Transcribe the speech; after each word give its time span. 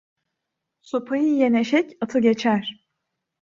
Sopayı 0.81 1.23
yiyen 1.23 1.53
eşek, 1.53 1.97
atı 2.01 2.19
geçer. 2.19 2.83